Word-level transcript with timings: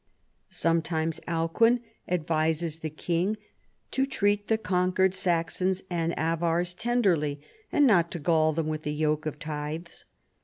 Sometimes 0.49 1.19
Alcuin 1.27 1.79
advises 2.07 2.79
the 2.79 2.89
king 2.89 3.37
to 3.91 4.07
treat 4.07 4.47
the 4.47 4.57
conquered 4.57 5.13
Saxons 5.13 5.83
and 5.91 6.17
Avars 6.17 6.73
tenderly, 6.73 7.39
and 7.71 7.85
not 7.85 8.09
to 8.09 8.17
gall 8.17 8.51
them 8.51 8.65
with 8.65 8.81
the 8.81 8.95
yoke 8.95 9.27
of 9.27 9.37
tithes. 9.37 10.05